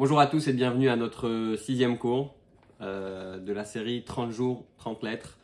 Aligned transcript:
Bonjour 0.00 0.18
à 0.18 0.26
tous 0.26 0.48
et 0.48 0.54
bienvenue 0.54 0.88
à 0.88 0.96
notre 0.96 1.56
sixième 1.58 1.98
cours 1.98 2.34
euh, 2.80 3.38
de 3.38 3.52
la 3.52 3.66
série 3.66 4.02
30 4.02 4.30
jours, 4.30 4.64
30 4.78 5.02
lettres 5.02 5.38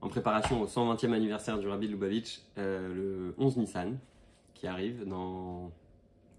en 0.00 0.08
préparation 0.08 0.60
au 0.60 0.66
120e 0.66 1.12
anniversaire 1.12 1.60
du 1.60 1.68
Rabbi 1.68 1.86
Lubavitch 1.86 2.40
euh, 2.58 2.92
le 2.92 3.34
11 3.38 3.58
Nissan 3.58 3.98
qui 4.54 4.66
arrive 4.66 5.06
dans 5.06 5.70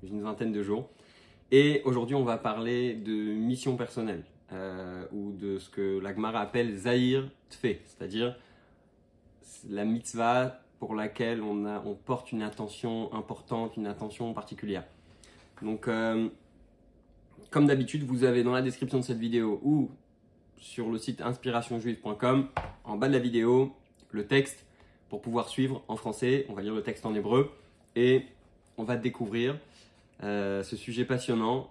une 0.04 0.22
vingtaine 0.22 0.52
de 0.52 0.62
jours. 0.62 0.90
Et 1.52 1.82
aujourd'hui 1.86 2.14
on 2.14 2.26
va 2.26 2.38
parler 2.38 2.94
de 2.94 3.14
mission 3.14 3.78
personnelle 3.78 4.26
euh, 4.52 5.06
ou 5.14 5.32
de 5.32 5.58
ce 5.58 5.70
que 5.70 5.98
la 6.00 6.14
Gemara 6.14 6.42
appelle 6.42 6.76
Zahir 6.76 7.30
Tfe, 7.50 7.80
c'est-à-dire 7.86 8.36
la 9.70 9.86
mitzvah 9.86 10.60
pour 10.78 10.94
laquelle 10.94 11.42
on, 11.42 11.66
on 11.66 11.96
porte 11.96 12.34
une 12.34 12.42
attention 12.42 13.14
importante, 13.14 13.78
une 13.78 13.88
attention 13.88 14.34
particulière. 14.34 14.84
Euh, 15.88 16.30
comme 17.52 17.68
d'habitude, 17.68 18.04
vous 18.04 18.24
avez 18.24 18.44
dans 18.44 18.54
la 18.54 18.62
description 18.62 18.98
de 18.98 19.04
cette 19.04 19.20
vidéo 19.20 19.60
ou 19.62 19.92
sur 20.58 20.90
le 20.90 20.98
site 20.98 21.22
inspirationjuive.com, 21.22 22.48
en 22.86 22.96
bas 22.96 23.08
de 23.10 23.14
la 23.14 23.20
vidéo, 23.20 23.76
le 24.12 24.26
texte 24.26 24.66
pour 25.10 25.22
pouvoir 25.22 25.50
suivre 25.50 25.84
en 25.90 25.98
français. 25.98 26.46
On 26.48 26.54
va 26.54 26.62
lire 26.62 26.74
le 26.74 26.82
texte 26.82 27.06
en 27.06 27.14
hébreu 27.14 27.52
et 27.96 28.26
on 28.78 28.86
va 28.86 28.96
découvrir 28.96 29.60
euh, 30.24 30.64
ce 30.64 30.78
sujet 30.78 31.04
passionnant 31.04 31.70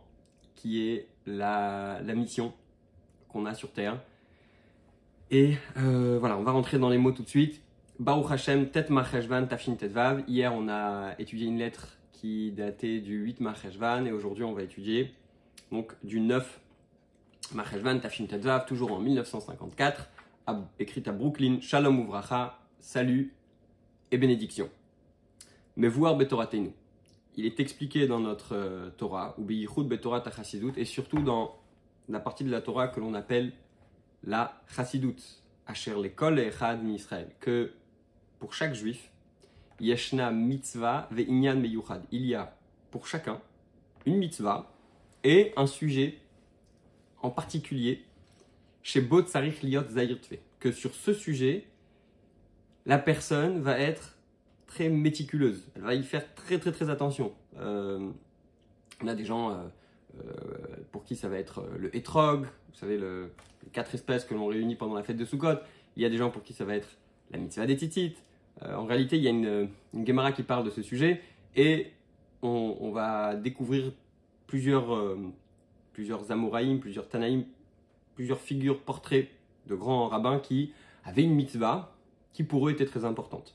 qui 0.54 0.86
est 0.86 1.08
la, 1.24 2.00
mission 2.14 2.52
qu'on 3.30 3.46
a 3.46 3.54
sur 3.54 3.72
Terre. 3.72 3.98
Et 5.30 5.54
euh, 5.78 6.18
voilà, 6.20 6.36
on 6.36 6.42
va 6.42 6.52
rentrer 6.52 6.78
dans 6.78 6.90
les 6.90 6.98
mots 6.98 7.12
tout 7.12 7.22
de 7.22 7.28
suite. 7.28 7.62
Baruch 7.98 8.30
Hashem, 8.30 8.68
Tet 8.68 8.86
Marcheshvan, 8.90 9.46
Tafshin 9.46 9.76
Tetvav. 9.76 10.24
Hier, 10.28 10.52
on 10.52 10.68
a 10.68 11.14
étudié 11.18 11.46
une 11.46 11.58
lettre 11.58 11.96
qui 12.12 12.52
datait 12.52 13.00
du 13.00 13.16
8 13.22 13.40
Marcheshvan 13.40 14.04
et 14.04 14.12
aujourd'hui, 14.12 14.44
on 14.44 14.52
va 14.52 14.62
étudier 14.62 15.14
donc 15.70 15.92
du 16.02 16.20
9 16.20 16.60
Marcheshvan, 17.54 17.98
Tafshin 17.98 18.26
Tetvav, 18.26 18.64
toujours 18.66 18.92
en 18.92 19.00
1954, 19.00 20.08
écrite 20.78 21.08
à 21.08 21.12
Brooklyn. 21.12 21.60
Shalom 21.60 22.00
Uvracha, 22.00 22.58
salut 22.78 23.34
et 24.10 24.18
bénédiction. 24.18 24.68
Mais 25.76 25.88
voir 25.88 26.16
Betoratenu. 26.16 26.72
Il 27.36 27.46
est 27.46 27.58
expliqué 27.60 28.06
dans 28.06 28.20
notre 28.20 28.54
euh, 28.54 28.90
Torah, 28.90 29.34
ou 29.38 29.44
Beyichud 29.44 29.86
Betorat 29.86 30.22
Chasidut, 30.34 30.72
et 30.76 30.84
surtout 30.84 31.22
dans 31.22 31.56
la 32.08 32.20
partie 32.20 32.44
de 32.44 32.50
la 32.50 32.60
Torah 32.60 32.88
que 32.88 33.00
l'on 33.00 33.14
appelle 33.14 33.52
la 34.24 34.60
Chasidut, 34.66 35.16
Asher 35.66 35.94
l'école 36.00 36.38
et 36.40 36.48
Echad 36.48 36.86
Israël, 36.88 37.28
que 37.40 37.72
pour 38.38 38.52
chaque 38.52 38.74
juif, 38.74 39.10
Yeshna 39.78 40.30
mitzvah 40.30 41.08
ve'inyan 41.10 41.56
meyuchad. 41.56 42.02
Il 42.10 42.26
y 42.26 42.34
a 42.34 42.56
pour 42.90 43.06
chacun 43.06 43.40
une 44.04 44.18
mitzvah 44.18 44.70
et 45.24 45.52
un 45.56 45.66
sujet 45.66 46.18
en 47.22 47.30
particulier 47.30 48.02
chez 48.82 49.00
Bot 49.00 49.26
Sarich 49.26 49.62
Liot 49.62 49.82
Que 50.58 50.72
sur 50.72 50.94
ce 50.94 51.12
sujet, 51.12 51.66
la 52.86 52.98
personne 52.98 53.60
va 53.60 53.78
être 53.78 54.16
très 54.66 54.88
méticuleuse. 54.88 55.66
Elle 55.76 55.82
va 55.82 55.94
y 55.94 56.02
faire 56.02 56.34
très 56.34 56.58
très 56.58 56.72
très 56.72 56.88
attention. 56.88 57.32
Euh, 57.58 58.10
on 59.02 59.08
a 59.08 59.14
des 59.14 59.24
gens 59.24 59.50
euh, 59.50 59.54
euh, 60.18 60.22
pour 60.92 61.04
qui 61.04 61.16
ça 61.16 61.28
va 61.28 61.38
être 61.38 61.66
le 61.78 61.94
hétrog, 61.94 62.44
vous 62.44 62.78
savez, 62.78 62.96
le, 62.96 63.32
les 63.64 63.70
quatre 63.70 63.94
espèces 63.94 64.24
que 64.24 64.34
l'on 64.34 64.46
réunit 64.46 64.76
pendant 64.76 64.94
la 64.94 65.02
fête 65.02 65.16
de 65.16 65.24
Sukkot. 65.24 65.58
Il 65.96 66.02
y 66.02 66.06
a 66.06 66.08
des 66.08 66.16
gens 66.16 66.30
pour 66.30 66.42
qui 66.42 66.52
ça 66.52 66.64
va 66.64 66.76
être 66.76 66.88
la 67.30 67.38
mitzvah 67.38 67.66
des 67.66 67.76
titites, 67.76 68.16
en 68.62 68.84
réalité, 68.84 69.16
il 69.16 69.22
y 69.22 69.26
a 69.26 69.30
une, 69.30 69.70
une 69.94 70.06
Gemara 70.06 70.32
qui 70.32 70.42
parle 70.42 70.64
de 70.64 70.70
ce 70.70 70.82
sujet 70.82 71.22
et 71.56 71.92
on, 72.42 72.90
va 72.92 73.36
découvrir 73.36 73.92
plusieurs, 74.50 74.92
euh, 74.92 75.16
plusieurs 75.92 76.32
Amoraïm, 76.32 76.80
plusieurs 76.80 77.08
Tanaïm, 77.08 77.44
plusieurs 78.16 78.40
figures, 78.40 78.80
portraits 78.80 79.28
de 79.68 79.76
grands 79.76 80.08
rabbins 80.08 80.40
qui 80.40 80.72
avaient 81.04 81.22
une 81.22 81.36
mitzvah 81.36 81.94
qui 82.32 82.42
pour 82.42 82.66
eux 82.66 82.72
était 82.72 82.84
très 82.84 83.04
importante. 83.04 83.54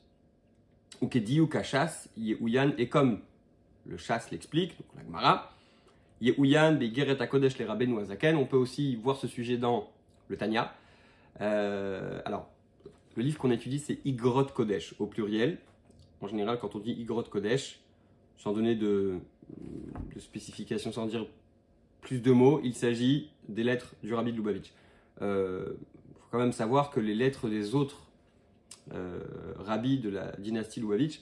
Ou 1.01 1.07
dit 1.07 1.41
ou 1.41 1.47
Kachas, 1.47 2.07
Yehuyan, 2.15 2.71
et 2.77 2.87
comme 2.87 3.19
le 3.85 3.97
chasse 3.97 4.31
l'explique, 4.31 4.77
donc 4.77 4.87
la 4.95 5.03
Gemara, 5.03 5.51
Yehuyan, 6.21 6.75
Begeret 6.75 7.21
Akodesh, 7.21 7.57
les 7.57 7.65
Rabbeinu 7.65 7.99
Azaken, 7.99 8.37
on 8.37 8.45
peut 8.45 8.55
aussi 8.55 8.95
voir 8.95 9.17
ce 9.17 9.27
sujet 9.27 9.57
dans 9.57 9.89
le 10.29 10.37
Tanya. 10.37 10.73
Euh, 11.41 12.21
alors, 12.23 12.47
le 13.17 13.23
livre 13.23 13.37
qu'on 13.37 13.51
étudie, 13.51 13.79
c'est 13.79 13.99
Igrot 14.05 14.45
Kodesh 14.45 14.95
au 14.99 15.07
pluriel. 15.07 15.57
En 16.21 16.27
général, 16.27 16.57
quand 16.57 16.73
on 16.73 16.79
dit 16.79 16.93
Igrot 16.93 17.23
Kodesh, 17.23 17.81
sans 18.37 18.53
donner 18.53 18.75
de, 18.75 19.19
spécifications, 20.17 20.91
sans 20.91 21.05
dire 21.05 21.25
plus 22.01 22.19
de 22.21 22.31
mots, 22.31 22.61
il 22.63 22.73
s'agit 22.73 23.29
des 23.47 23.63
lettres 23.63 23.95
du 24.03 24.13
Rabbi 24.13 24.31
de 24.31 24.37
Lubavitch. 24.37 24.71
Il 25.17 25.23
euh, 25.23 25.73
faut 26.15 26.27
quand 26.31 26.39
même 26.39 26.51
savoir 26.51 26.91
que 26.91 26.99
les 26.99 27.15
lettres 27.15 27.49
des 27.49 27.75
autres 27.75 28.07
euh, 28.93 29.19
rabbis 29.57 29.99
de 29.99 30.09
la 30.09 30.35
dynastie 30.37 30.79
Lubavitch 30.79 31.21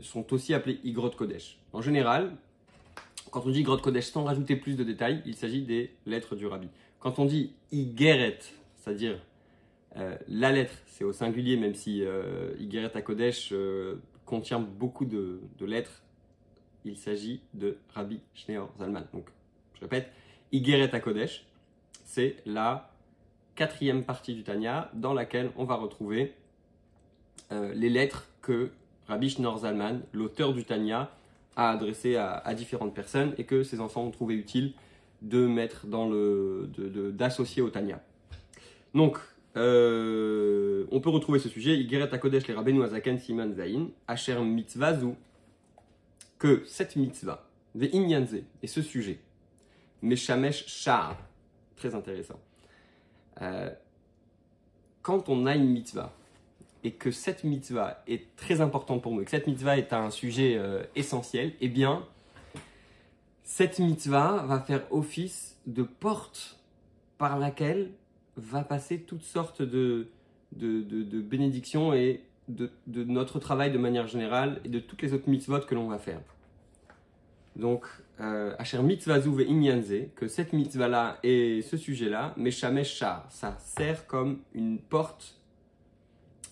sont 0.00 0.32
aussi 0.32 0.54
appelées 0.54 0.78
Igrot 0.84 1.10
Kodesh. 1.10 1.58
En 1.72 1.80
général, 1.80 2.36
quand 3.30 3.46
on 3.46 3.50
dit 3.50 3.60
Igrot 3.60 3.78
Kodesh 3.78 4.06
sans 4.06 4.24
rajouter 4.24 4.56
plus 4.56 4.76
de 4.76 4.84
détails, 4.84 5.22
il 5.26 5.34
s'agit 5.34 5.62
des 5.62 5.94
lettres 6.06 6.36
du 6.36 6.46
Rabbi. 6.46 6.68
Quand 6.98 7.18
on 7.18 7.24
dit 7.24 7.52
Igeret, 7.72 8.38
c'est-à-dire 8.76 9.18
euh, 9.96 10.16
la 10.28 10.52
lettre, 10.52 10.74
c'est 10.86 11.04
au 11.04 11.12
singulier, 11.12 11.56
même 11.56 11.74
si 11.74 12.02
euh, 12.04 12.54
Igeret 12.58 13.02
Kodesh 13.02 13.50
euh, 13.52 13.96
contient 14.24 14.60
beaucoup 14.60 15.04
de, 15.04 15.40
lettres. 15.60 16.02
Il 16.84 16.96
s'agit 16.96 17.40
de 17.54 17.76
Rabbi 17.94 18.20
Schneor 18.34 18.70
Zalman. 18.78 19.04
Donc, 19.12 19.26
je 19.74 19.80
répète, 19.80 20.10
Igeret 20.52 21.00
Kodesh, 21.00 21.44
c'est 22.04 22.36
la 22.46 22.90
quatrième 23.54 24.04
partie 24.04 24.34
du 24.34 24.42
Tanya 24.42 24.90
dans 24.94 25.14
laquelle 25.14 25.50
on 25.56 25.64
va 25.64 25.74
retrouver 25.74 26.34
les 27.50 27.88
lettres 27.88 28.26
que 28.42 28.70
Rabbi 29.08 29.28
Schneor 29.28 29.58
Zalman, 29.58 30.02
l'auteur 30.12 30.52
du 30.52 30.64
Tanya, 30.64 31.10
a 31.56 31.70
adressées 31.70 32.16
à, 32.16 32.54
différentes 32.54 32.94
personnes 32.94 33.34
et 33.38 33.44
que 33.44 33.62
ses 33.62 33.80
enfants 33.80 34.04
ont 34.04 34.10
trouvé 34.10 34.34
utile 34.34 34.72
de 35.20 35.46
mettre 35.46 35.86
dans 35.86 36.08
le, 36.08 36.70
d'associer 37.12 37.60
au 37.60 37.70
Tanya. 37.70 38.00
Donc, 38.94 39.18
euh, 39.56 40.86
on 40.90 41.00
peut 41.00 41.10
retrouver 41.10 41.38
ce 41.38 41.48
sujet, 41.48 41.76
Igeret 41.76 42.08
Kodesh 42.18 42.46
les 42.46 42.54
Rabbeinu 42.54 42.82
Azaken 42.82 43.18
Siman 43.18 43.52
Zain, 43.52 43.88
Asher 44.06 44.40
Mitzvazu, 44.40 45.14
que 46.40 46.64
cette 46.66 46.96
mitzvah, 46.96 47.46
Inyanze, 47.78 48.42
et 48.62 48.66
ce 48.66 48.82
sujet, 48.82 49.20
Meshamesh 50.02 50.66
Shah, 50.66 51.16
très 51.76 51.94
intéressant. 51.94 52.40
Euh, 53.40 53.70
quand 55.02 55.28
on 55.28 55.46
a 55.46 55.54
une 55.54 55.68
mitzvah, 55.68 56.12
et 56.82 56.92
que 56.92 57.10
cette 57.10 57.44
mitzvah 57.44 58.02
est 58.08 58.34
très 58.36 58.60
importante 58.60 59.02
pour 59.02 59.12
nous, 59.12 59.20
et 59.20 59.24
que 59.24 59.30
cette 59.30 59.46
mitzvah 59.46 59.76
est 59.76 59.92
un 59.92 60.10
sujet 60.10 60.56
euh, 60.56 60.82
essentiel, 60.96 61.52
eh 61.60 61.68
bien, 61.68 62.06
cette 63.44 63.78
mitzvah 63.78 64.44
va 64.46 64.60
faire 64.60 64.82
office 64.90 65.58
de 65.66 65.82
porte 65.82 66.58
par 67.18 67.38
laquelle 67.38 67.90
va 68.36 68.64
passer 68.64 69.00
toutes 69.00 69.24
sortes 69.24 69.60
de, 69.60 70.08
de, 70.52 71.20
bénédictions 71.20 71.92
et 71.92 72.22
de, 72.54 73.04
notre 73.04 73.38
travail 73.38 73.70
de 73.70 73.78
manière 73.78 74.06
générale 74.06 74.60
et 74.64 74.68
de 74.68 74.78
toutes 74.78 75.02
les 75.02 75.12
autres 75.12 75.28
mitzvot 75.28 75.60
que 75.60 75.74
l'on 75.74 75.88
va 75.88 75.98
faire. 75.98 76.20
Donc, 77.56 77.84
euh, 78.20 78.54
Asher 78.58 78.82
mitzvazu 78.82 79.30
ve 79.30 79.42
inyanze, 79.42 80.08
que 80.14 80.28
cette 80.28 80.52
mitzvah-là 80.52 81.18
et 81.22 81.62
ce 81.62 81.76
sujet-là, 81.76 82.34
meshamesh 82.36 82.94
shar, 82.94 83.26
ça 83.28 83.56
sert 83.58 84.06
comme 84.06 84.38
une 84.54 84.78
porte 84.78 85.36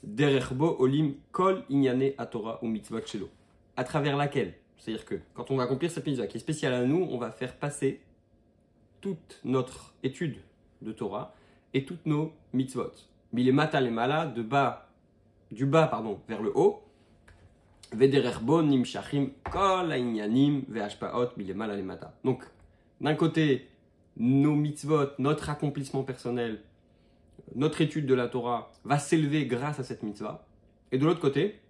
derechbo 0.02 0.76
olim 0.78 1.14
kol 1.32 1.64
inyane 1.68 2.12
atora 2.18 2.58
ou 2.62 2.68
mitzvot 2.68 3.06
shelo, 3.06 3.28
à 3.76 3.84
travers 3.84 4.16
laquelle, 4.16 4.54
c'est-à-dire 4.76 5.04
que 5.04 5.16
quand 5.34 5.50
on 5.50 5.56
va 5.56 5.64
accomplir 5.64 5.90
cette 5.90 6.06
mitzvah 6.06 6.26
qui 6.26 6.36
est 6.36 6.40
spéciale 6.40 6.72
à 6.74 6.84
nous, 6.84 7.06
on 7.10 7.18
va 7.18 7.30
faire 7.30 7.54
passer 7.54 8.00
toute 9.00 9.40
notre 9.44 9.94
étude 10.02 10.36
de 10.82 10.92
Torah 10.92 11.34
et 11.74 11.84
toutes 11.84 12.06
nos 12.06 12.32
mitzvot. 12.52 12.92
les 13.32 13.52
mata 13.52 13.80
les 13.80 13.90
mala, 13.90 14.26
de 14.26 14.42
bas, 14.42 14.87
du 15.50 15.66
bas 15.66 15.86
pardon, 15.86 16.20
vers 16.28 16.42
le 16.42 16.52
haut. 16.56 16.82
Donc, 22.24 22.44
d'un 23.00 23.14
côté, 23.14 23.68
nos 24.18 24.54
mitzvot, 24.54 25.06
notre 25.18 25.48
accomplissement 25.48 26.02
personnel, 26.02 26.60
notre 27.54 27.80
étude 27.80 28.06
de 28.06 28.14
la 28.14 28.28
Torah 28.28 28.72
va 28.84 28.98
s'élever 28.98 29.46
grâce 29.46 29.80
à 29.80 29.84
cette 29.84 30.02
mitzvah. 30.02 30.44
Et 30.92 30.98
de 30.98 31.06
l'autre 31.06 31.20
côté, 31.20 31.60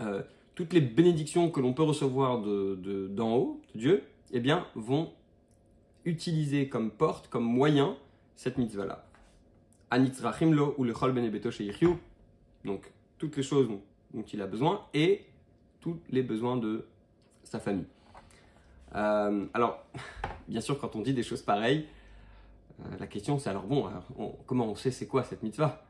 euh, 0.00 0.22
toutes 0.54 0.72
les 0.72 0.80
bénédictions 0.80 1.50
que 1.50 1.60
l'on 1.60 1.72
peut 1.72 1.82
recevoir 1.82 2.40
d'en 2.40 2.74
de, 2.74 3.08
d'en 3.08 3.36
haut, 3.36 3.60
de 3.74 3.78
Dieu, 3.78 4.02
eh 4.32 4.40
bien, 4.40 4.66
vont 4.74 5.12
utiliser 6.04 6.68
comme 6.68 6.90
porte, 6.90 7.28
comme 7.28 7.44
moyen 7.44 7.96
cette 8.36 8.58
mitzvah-là. 8.58 9.06
Anitzrachimlo 9.90 10.74
ou 10.78 10.84
le 10.84 10.92
chol 10.92 11.12
benebeto 11.12 11.50
donc 12.64 12.90
toutes 13.18 13.36
les 13.36 13.42
choses 13.42 13.68
dont 14.12 14.22
il 14.22 14.42
a 14.42 14.46
besoin 14.46 14.86
et 14.94 15.24
tous 15.80 15.98
les 16.10 16.22
besoins 16.22 16.56
de 16.56 16.86
sa 17.44 17.60
famille. 17.60 17.86
Euh, 18.94 19.46
alors, 19.54 19.84
bien 20.48 20.60
sûr, 20.60 20.78
quand 20.78 20.96
on 20.96 21.02
dit 21.02 21.14
des 21.14 21.22
choses 21.22 21.42
pareilles, 21.42 21.86
euh, 22.80 22.96
la 22.98 23.06
question 23.06 23.38
c'est 23.38 23.48
alors 23.48 23.64
bon, 23.64 23.88
comment 24.46 24.66
on 24.66 24.74
sait 24.74 24.90
c'est 24.90 25.06
quoi 25.06 25.24
cette 25.24 25.42
mitzvah? 25.42 25.82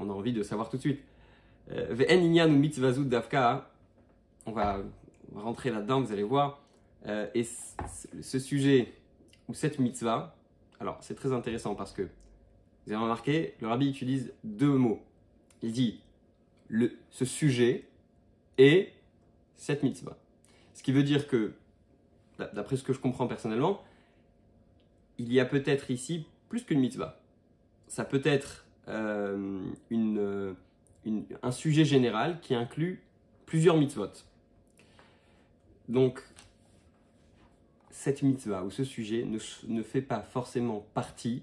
On 0.00 0.08
a 0.08 0.12
envie 0.12 0.32
de 0.32 0.42
savoir 0.42 0.70
tout 0.70 0.76
de 0.76 0.82
suite. 0.82 1.00
Euh, 1.70 1.94
davka, 3.04 3.70
on 4.46 4.52
va 4.52 4.78
rentrer 5.34 5.70
là-dedans, 5.70 6.00
vous 6.00 6.12
allez 6.12 6.22
voir. 6.22 6.62
Euh, 7.06 7.26
et 7.34 7.44
ce 7.44 8.38
sujet, 8.38 8.92
ou 9.48 9.54
cette 9.54 9.78
mitzvah, 9.78 10.36
alors 10.80 10.98
c'est 11.00 11.14
très 11.14 11.32
intéressant 11.32 11.74
parce 11.74 11.92
que, 11.92 12.02
vous 12.86 12.92
avez 12.92 13.02
remarqué, 13.02 13.54
le 13.60 13.68
rabbi 13.68 13.88
utilise 13.88 14.32
deux 14.42 14.76
mots. 14.76 15.00
Il 15.62 15.72
dit 15.72 16.00
ce 17.10 17.24
sujet 17.24 17.84
et 18.58 18.92
cette 19.56 19.82
mitzvah. 19.82 20.16
Ce 20.74 20.82
qui 20.82 20.92
veut 20.92 21.02
dire 21.02 21.26
que, 21.26 21.52
d'après 22.38 22.76
ce 22.76 22.82
que 22.82 22.92
je 22.92 23.00
comprends 23.00 23.26
personnellement, 23.26 23.82
il 25.18 25.32
y 25.32 25.40
a 25.40 25.44
peut-être 25.44 25.90
ici 25.90 26.26
plus 26.48 26.64
qu'une 26.64 26.80
mitzvah. 26.80 27.20
Ça 27.88 28.04
peut 28.04 28.22
être 28.24 28.64
euh, 28.88 29.60
une, 29.90 30.54
un 31.42 31.50
sujet 31.50 31.84
général 31.84 32.40
qui 32.40 32.54
inclut 32.54 33.02
plusieurs 33.46 33.76
mitzvot. 33.76 34.12
Donc, 35.88 36.22
cette 37.90 38.22
mitzvah 38.22 38.64
ou 38.64 38.70
ce 38.70 38.84
sujet 38.84 39.26
ne 39.68 39.82
fait 39.82 40.02
pas 40.02 40.22
forcément 40.22 40.86
partie 40.94 41.42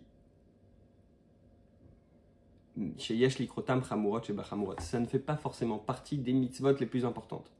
ça 4.79 4.99
ne 4.99 5.05
fait 5.05 5.19
pas 5.19 5.35
forcément 5.35 5.77
partie 5.77 6.17
des 6.17 6.33
mitzvot 6.33 6.73
les 6.79 6.85
plus 6.85 7.05
importantes. 7.05 7.51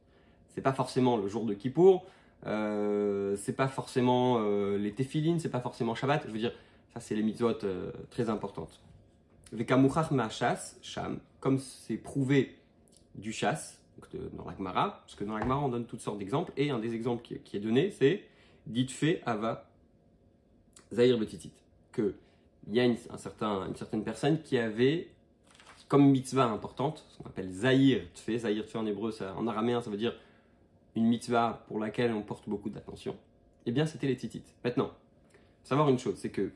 C'est 0.48 0.60
pas 0.60 0.72
forcément 0.72 1.16
le 1.16 1.28
jour 1.28 1.44
de 1.44 1.54
Kippour, 1.54 2.06
euh, 2.46 3.36
c'est 3.36 3.54
pas 3.54 3.68
forcément 3.68 4.38
euh, 4.40 4.78
les 4.78 4.92
téfilines, 4.92 5.40
c'est 5.40 5.50
pas 5.50 5.60
forcément 5.60 5.94
Shabbat. 5.94 6.22
Je 6.26 6.32
veux 6.32 6.38
dire, 6.38 6.52
ça 6.94 7.00
c'est 7.00 7.14
les 7.14 7.22
mitzvot 7.22 7.64
euh, 7.64 7.90
très 8.10 8.30
importantes. 8.30 8.80
ma 9.52 10.28
chasse, 10.28 10.78
sham, 10.82 11.18
comme 11.40 11.58
c'est 11.58 11.96
prouvé 11.96 12.56
du 13.14 13.32
chasse, 13.32 13.78
dans 14.32 14.44
la 14.44 14.56
Gemara, 14.56 15.00
parce 15.04 15.16
que 15.16 15.24
dans 15.24 15.34
la 15.34 15.40
Gemara 15.40 15.60
on 15.60 15.68
donne 15.68 15.84
toutes 15.84 16.00
sortes 16.00 16.18
d'exemples, 16.18 16.52
et 16.56 16.70
un 16.70 16.78
des 16.78 16.94
exemples 16.94 17.22
qui, 17.22 17.56
est 17.56 17.60
donné, 17.60 17.90
c'est 17.90 18.22
dit 18.66 18.86
fait 18.86 19.20
ava 19.26 19.68
zahir 20.92 21.18
betitit, 21.18 21.52
que 21.90 22.14
il 22.68 22.74
y 22.74 22.80
a 22.80 22.84
une, 22.84 22.96
un 23.10 23.16
certain, 23.16 23.66
une 23.66 23.76
certaine 23.76 24.04
personne 24.04 24.40
qui 24.42 24.58
avait 24.58 25.08
comme 25.88 26.10
mitzvah 26.10 26.44
importante, 26.44 27.04
ce 27.08 27.18
qu'on 27.18 27.28
appelle 27.28 27.50
zahir 27.50 28.02
tfe, 28.14 28.42
zahir 28.42 28.64
tfe 28.64 28.76
en 28.76 28.86
hébreu, 28.86 29.12
en 29.36 29.46
araméen 29.46 29.80
ça 29.80 29.90
veut 29.90 29.96
dire 29.96 30.14
une 30.94 31.06
mitzvah 31.06 31.64
pour 31.66 31.78
laquelle 31.78 32.12
on 32.12 32.22
porte 32.22 32.48
beaucoup 32.48 32.68
d'attention, 32.68 33.16
eh 33.66 33.72
bien 33.72 33.86
c'était 33.86 34.06
les 34.06 34.16
titites. 34.16 34.54
Maintenant, 34.64 34.90
savoir 35.62 35.88
une 35.88 35.98
chose, 35.98 36.16
c'est 36.16 36.30
que 36.30 36.50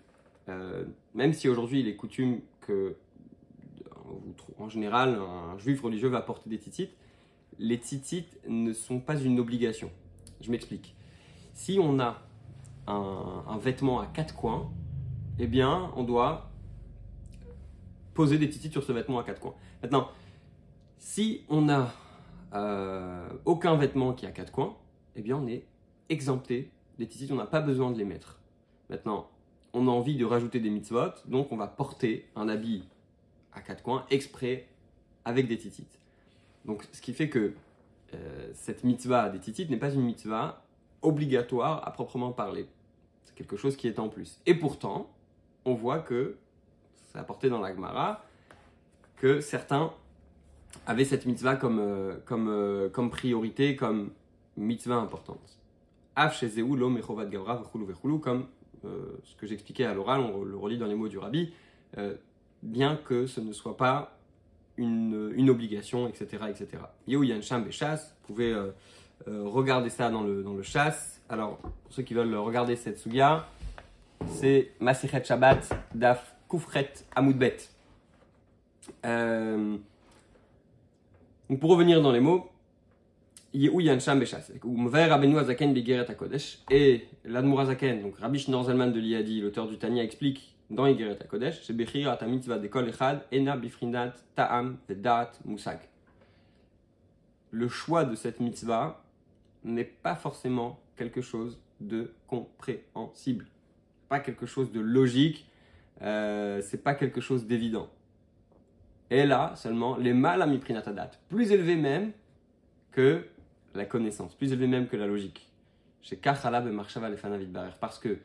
euh, 0.49 0.85
même 1.15 1.33
si 1.33 1.49
aujourd'hui 1.49 1.81
il 1.81 1.89
est 1.89 1.97
coutume 1.97 2.41
que, 2.61 2.97
en 4.59 4.69
général, 4.69 5.19
un 5.19 5.57
juif 5.59 5.81
religieux 5.83 6.09
va 6.09 6.21
porter 6.21 6.51
des 6.51 6.59
titites, 6.59 6.93
les 7.59 7.79
titites 7.79 8.39
ne 8.49 8.73
sont 8.73 9.01
pas 9.01 9.21
une 9.21 9.39
obligation. 9.39 9.91
Je 10.41 10.51
m'explique. 10.51 10.95
Si 11.55 11.79
on 11.81 12.01
a 12.01 12.23
un, 12.87 13.59
vêtement 13.59 14.01
à 14.01 14.07
quatre 14.07 14.35
coins, 14.35 14.71
eh 15.39 15.47
bien, 15.47 15.91
on 15.97 16.05
doit 16.05 16.51
poser 18.15 18.39
des 18.39 18.49
titites 18.49 18.73
sur 18.73 18.83
ce 18.83 18.93
vêtement 18.93 19.19
à 19.19 19.25
quatre 19.25 19.41
coins. 19.41 19.55
Maintenant, 19.83 20.09
si 20.99 21.45
on 21.49 21.69
a 21.69 21.93
euh, 22.55 23.29
aucun 23.45 23.77
vêtement 23.77 24.13
qui 24.13 24.27
a 24.27 24.31
quatre 24.31 24.53
coins, 24.53 24.77
eh 25.17 25.23
bien 25.23 25.37
on 25.37 25.47
est 25.47 25.65
exempté 26.09 26.71
des 26.99 27.07
titites, 27.07 27.33
on 27.33 27.37
n'a 27.37 27.47
pas 27.47 27.61
besoin 27.61 27.91
de 27.91 27.99
les 27.99 28.05
mettre. 28.05 28.39
Maintenant, 28.91 29.31
on 29.73 29.89
a 29.89 29.91
envie 29.91 30.17
de 30.17 30.25
rajouter 30.25 30.61
des 30.61 30.71
mitzvot, 30.71 31.13
donc 31.27 31.51
on 31.51 31.57
va 31.57 31.67
porter 31.67 32.29
un 32.37 32.49
habit 32.49 32.85
à 33.53 33.63
quatre 33.63 33.83
coins 33.83 34.05
exprès 34.11 34.69
avec 35.25 35.49
des 35.49 35.57
titites. 35.57 35.99
Donc 36.65 36.87
ce 36.93 37.01
qui 37.01 37.15
fait 37.15 37.29
que 37.29 37.55
euh, 38.15 38.51
cette 38.55 38.85
mitzvah 38.85 39.31
des 39.31 39.39
titites 39.39 39.71
n'est 39.71 39.79
pas 39.79 39.93
une 39.93 40.03
mitzvah 40.03 40.63
obligatoire 41.01 41.87
à 41.87 41.91
proprement 41.93 42.33
parler. 42.33 42.69
C'est 43.25 43.35
quelque 43.35 43.57
chose 43.57 43.77
qui 43.77 43.89
est 43.89 43.99
en 43.99 44.09
plus. 44.09 44.41
Et 44.47 44.55
pourtant, 44.55 45.11
on 45.65 45.75
voit 45.75 46.01
que, 46.01 46.37
c'est 47.07 47.19
apporté 47.19 47.49
dans 47.49 47.61
la 47.61 47.75
Gemara, 47.75 48.25
que 49.17 49.41
certains 49.41 49.93
avait 50.87 51.05
cette 51.05 51.27
mitzvah 51.27 51.57
comme, 51.57 51.79
euh, 51.79 52.17
comme, 52.25 52.49
euh, 52.49 52.89
comme 52.89 53.11
priorité, 53.11 53.77
comme 53.77 54.11
mitzvah 54.57 54.97
importante. 54.97 55.59
Af 56.17 56.43
l'homme 56.43 57.01
gavra 57.31 57.63
comme 58.21 58.47
euh, 58.85 59.19
ce 59.25 59.37
que 59.37 59.47
j'expliquais 59.47 59.85
à 59.85 59.95
l'oral, 59.95 60.21
on 60.21 60.43
le 60.43 60.57
relit 60.57 60.79
dans 60.79 60.87
les 60.87 60.95
mots 60.95 61.09
du 61.09 61.19
rabbi, 61.19 61.53
bien 62.63 62.97
que 62.97 63.27
ce 63.27 63.41
ne 63.41 63.53
soit 63.53 63.77
pas 63.77 64.19
une, 64.77 65.49
obligation, 65.49 66.09
etc. 66.09 66.45
etc. 66.49 66.83
Yehu 67.07 67.43
Sham 67.43 67.65
Bechas, 67.65 67.97
vous 67.97 68.27
pouvez 68.27 68.55
regarder 69.27 69.89
ça 69.89 70.11
dans 70.11 70.23
le, 70.23 70.43
dans 70.43 70.55
le 70.55 70.63
chasse. 70.63 71.23
Alors, 71.29 71.59
pour 71.59 71.93
ceux 71.93 72.03
qui 72.03 72.15
veulent 72.15 72.35
regarder 72.35 72.77
cette 72.77 72.99
sugia, 72.99 73.47
c'est 74.27 74.73
Masichet 74.81 75.25
Shabbat 75.25 75.69
Daf 75.95 76.35
Kufret 76.49 76.93
Amoudbet. 77.15 77.57
Euh, 79.05 79.77
donc 81.49 81.61
pour 81.61 81.71
revenir 81.71 82.03
dans 82.03 82.13
les 82.13 82.21
mots, 82.21 82.51
Yansham 83.55 84.19
Beshas, 84.19 84.51
ou 84.65 84.89
Rabbeinu 84.89 85.39
Azaken 85.39 85.75
Begeret 85.75 86.11
HaKodesh, 86.11 86.61
et 86.71 87.07
l'Admour 87.25 87.61
Azaken, 87.61 88.03
donc 88.03 88.19
Rabbi 88.19 88.39
Zalman 88.39 88.89
de 88.89 89.01
l'Iadi, 89.01 89.41
l'auteur 89.41 89.69
du 89.69 89.79
Tanya, 89.79 90.03
explique 90.03 90.57
dans 90.71 90.87
Igeret 90.87 91.19
HaKodesh, 91.21 91.63
c'est 91.63 91.77
Bechir 91.77 92.17
ta 92.17 92.27
mitzvah 92.27 92.59
de 92.59 92.69
kol 92.69 92.89
echad, 92.89 93.27
ena 93.31 93.57
bifrindat 93.57 94.15
ta'am 94.35 94.79
vedat 94.89 95.33
musag. 95.45 95.81
Le 97.51 97.69
choix 97.69 98.05
de 98.05 98.15
cette 98.15 98.41
mitzvah 98.41 99.05
n'est 99.65 99.85
pas 99.85 100.15
forcément 100.15 100.81
quelque 100.97 101.21
chose 101.21 101.61
de 101.81 102.13
compréhensible, 102.27 103.47
pas 104.13 104.21
quelque 104.21 104.45
chose 104.45 104.71
de 104.73 104.81
logique, 104.81 105.49
euh, 106.03 106.61
c'est 106.61 106.83
pas 106.83 106.95
quelque 106.95 107.23
chose 107.23 107.47
d'évident. 107.47 107.89
Et 109.09 109.25
là, 109.25 109.55
seulement, 109.57 109.97
les 109.97 110.13
mal 110.13 110.43
à 110.43 110.47
miprinatadat, 110.47 111.13
plus 111.31 111.51
élevé 111.51 111.77
même 111.77 112.13
que 112.91 113.25
la 113.75 113.87
connaissance, 113.87 114.35
plus 114.35 114.53
élevé 114.53 114.67
même 114.67 114.87
que 114.87 114.99
la 114.99 115.07
logique. 115.07 115.51
Chez 116.03 116.19
Kachalab 116.19 116.67
et 116.67 116.73
Marshava 116.73 117.09
parce 117.81 117.99
que 117.99 118.19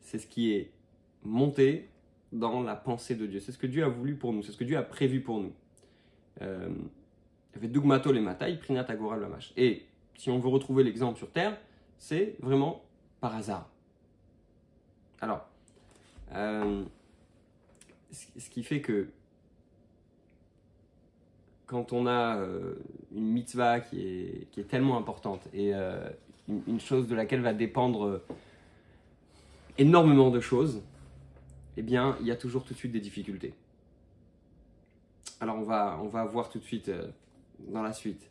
c'est 0.00 0.20
ce 0.20 0.28
qui 0.28 0.52
est 0.52 0.70
monté 1.24 1.88
dans 2.30 2.62
la 2.62 2.76
pensée 2.76 3.16
de 3.16 3.26
Dieu. 3.26 3.40
C'est 3.40 3.50
ce 3.50 3.58
que 3.58 3.66
Dieu 3.66 3.82
a 3.82 3.88
voulu 3.88 4.14
pour 4.14 4.32
nous, 4.32 4.44
c'est 4.44 4.52
ce 4.52 4.58
que 4.58 4.62
Dieu 4.62 4.76
a 4.76 4.84
prévu 4.84 5.22
pour 5.22 5.40
nous. 5.40 5.52
Euh. 6.40 6.68
Et 9.56 9.86
si 10.14 10.30
on 10.30 10.38
veut 10.38 10.48
retrouver 10.48 10.84
l'exemple 10.84 11.18
sur 11.18 11.32
Terre, 11.32 11.58
c'est 11.98 12.36
vraiment 12.38 12.84
par 13.20 13.34
hasard. 13.34 13.71
Alors, 15.22 15.46
euh, 16.34 16.82
ce 18.10 18.50
qui 18.50 18.64
fait 18.64 18.80
que 18.80 19.08
quand 21.66 21.92
on 21.92 22.08
a 22.08 22.38
euh, 22.38 22.74
une 23.14 23.28
mitzvah 23.28 23.78
qui 23.78 24.00
est, 24.56 24.68
tellement 24.68 24.98
importante 24.98 25.48
et 25.54 25.74
euh, 25.74 26.10
une, 26.66 26.80
chose 26.80 27.06
de 27.06 27.14
laquelle 27.14 27.40
va 27.40 27.54
dépendre 27.54 28.20
énormément 29.78 30.30
de 30.30 30.40
choses, 30.40 30.82
eh 31.76 31.82
bien, 31.82 32.16
il 32.20 32.26
y 32.26 32.32
a 32.32 32.36
toujours 32.36 32.64
tout 32.64 32.74
de 32.74 32.78
suite 32.78 32.92
des 32.92 33.00
difficultés. 33.00 33.54
Alors, 35.40 35.56
on 35.56 35.62
va, 35.62 36.00
on 36.02 36.08
va 36.08 36.24
voir 36.24 36.48
tout 36.48 36.58
de 36.58 36.64
suite 36.64 36.90
dans 37.68 37.82
la 37.82 37.92
suite. 37.92 38.28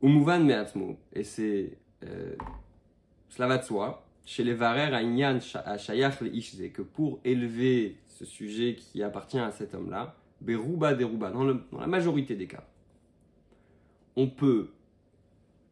Umuvan 0.00 0.44
me'atmo, 0.44 0.96
et 1.12 1.24
c'est. 1.24 1.76
cela 3.30 3.48
va 3.48 3.58
de 3.58 3.64
soi. 3.64 4.06
Chez 4.30 4.44
les 4.44 4.54
Varer, 4.54 4.94
à 4.94 5.02
Inyan, 5.02 5.40
à 5.64 5.76
Shayach 5.76 6.20
le 6.20 6.68
que 6.68 6.82
pour 6.82 7.18
élever 7.24 7.96
ce 8.06 8.24
sujet 8.24 8.76
qui 8.76 9.02
appartient 9.02 9.40
à 9.40 9.50
cet 9.50 9.74
homme-là, 9.74 10.14
Beruba 10.40 10.94
Deruba, 10.94 11.32
dans, 11.32 11.44
dans 11.46 11.80
la 11.80 11.88
majorité 11.88 12.36
des 12.36 12.46
cas, 12.46 12.62
on 14.14 14.28
peut 14.28 14.70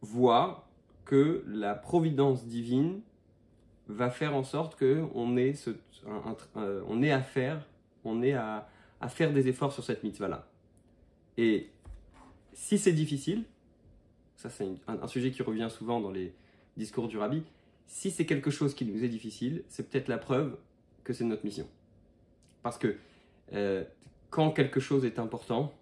voir 0.01 0.67
que 1.05 1.41
la 1.47 1.73
providence 1.73 2.47
divine 2.47 2.99
va 3.87 4.09
faire 4.09 4.35
en 4.35 4.43
sorte 4.43 4.75
que 4.75 5.05
on 5.15 5.37
ait, 5.37 5.53
on 6.05 7.01
à 7.03 7.21
faire, 7.21 7.65
on 8.03 8.21
est 8.21 8.33
à, 8.33 8.67
faire 9.07 9.31
des 9.31 9.47
efforts 9.47 9.71
sur 9.71 9.85
cette 9.85 10.03
mitzvah-là. 10.03 10.45
Et 11.37 11.69
si 12.51 12.77
c'est 12.77 12.91
difficile, 12.91 13.45
ça 14.35 14.49
c'est 14.49 14.67
un, 14.85 15.07
sujet 15.07 15.31
qui 15.31 15.43
revient 15.43 15.69
souvent 15.69 16.01
dans 16.01 16.11
les 16.11 16.33
discours 16.75 17.07
du 17.07 17.17
rabbi, 17.17 17.41
si 17.89 18.11
c'est 18.11 18.27
quelque 18.27 18.51
chose 18.51 18.75
qui 18.75 18.85
nous 18.85 19.03
est 19.03 19.09
difficile, 19.09 19.63
c'est 19.67 19.89
peut-être 19.89 20.07
la 20.07 20.19
preuve 20.19 20.57
que 21.03 21.11
c'est 21.11 21.25
notre 21.25 21.43
mission. 21.43 21.67
Parce 22.61 22.77
que 22.77 22.95
euh, 23.53 23.83
quand 24.29 24.51
quelque 24.51 24.79
chose 24.79 25.05
est 25.05 25.17
important, 25.17 25.73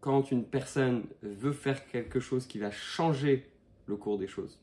quand 0.00 0.30
une 0.30 0.44
personne 0.44 1.04
veut 1.22 1.52
faire 1.52 1.88
quelque 1.88 2.20
chose 2.20 2.46
qui 2.46 2.58
va 2.58 2.70
changer 2.70 3.50
le 3.86 3.96
cours 3.96 4.16
des 4.16 4.28
choses, 4.28 4.60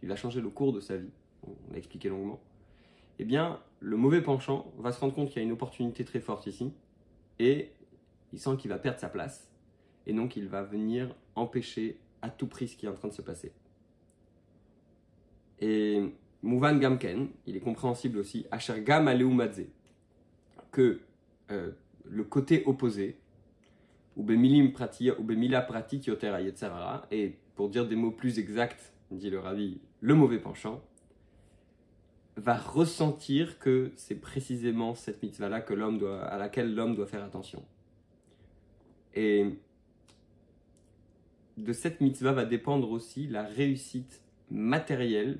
qui 0.00 0.06
va 0.06 0.16
changer 0.16 0.42
le 0.42 0.50
cours 0.50 0.74
de 0.74 0.80
sa 0.80 0.98
vie, 0.98 1.10
on 1.46 1.54
l'a 1.72 1.78
expliqué 1.78 2.10
longuement, 2.10 2.40
eh 3.18 3.24
bien, 3.24 3.58
le 3.80 3.96
mauvais 3.96 4.20
penchant 4.20 4.70
va 4.76 4.92
se 4.92 5.00
rendre 5.00 5.14
compte 5.14 5.28
qu'il 5.30 5.38
y 5.38 5.44
a 5.44 5.46
une 5.46 5.52
opportunité 5.52 6.04
très 6.04 6.20
forte 6.20 6.46
ici, 6.46 6.74
et 7.38 7.72
il 8.34 8.38
sent 8.38 8.58
qu'il 8.58 8.68
va 8.68 8.78
perdre 8.78 9.00
sa 9.00 9.08
place, 9.08 9.50
et 10.06 10.12
donc 10.12 10.36
il 10.36 10.46
va 10.46 10.62
venir 10.62 11.14
empêcher 11.36 11.98
à 12.20 12.28
tout 12.28 12.48
prix 12.48 12.68
ce 12.68 12.76
qui 12.76 12.84
est 12.84 12.88
en 12.90 12.94
train 12.94 13.08
de 13.08 13.14
se 13.14 13.22
passer. 13.22 13.52
Et 15.60 16.02
Mouvan 16.42 16.76
Gamken, 16.76 17.28
il 17.46 17.56
est 17.56 17.60
compréhensible 17.60 18.18
aussi, 18.18 18.46
Ashergam 18.50 19.08
Aleumadze, 19.08 19.66
que 20.70 21.00
euh, 21.50 21.70
le 22.04 22.24
côté 22.24 22.62
opposé, 22.66 23.16
ou 24.16 24.22
Bemilim 24.22 24.72
Pratia, 24.72 25.18
ou 25.18 25.24
Bemila 25.24 25.62
Pratik 25.62 26.06
Yotera 26.06 26.40
Yetzerara, 26.40 27.06
et 27.10 27.36
pour 27.54 27.68
dire 27.68 27.86
des 27.88 27.96
mots 27.96 28.10
plus 28.10 28.38
exacts, 28.38 28.92
dit 29.10 29.30
le 29.30 29.38
Ravi, 29.38 29.80
le 30.00 30.14
mauvais 30.14 30.38
penchant, 30.38 30.82
va 32.36 32.56
ressentir 32.56 33.58
que 33.58 33.92
c'est 33.96 34.16
précisément 34.16 34.94
cette 34.94 35.22
mitzvah-là 35.22 35.64
à 36.26 36.38
laquelle 36.38 36.74
l'homme 36.74 36.96
doit 36.96 37.06
faire 37.06 37.24
attention. 37.24 37.64
Et 39.14 39.46
de 41.56 41.72
cette 41.72 42.00
mitzvah 42.00 42.32
va 42.32 42.44
dépendre 42.44 42.90
aussi 42.90 43.28
la 43.28 43.44
réussite 43.44 44.20
matérielle 44.50 45.38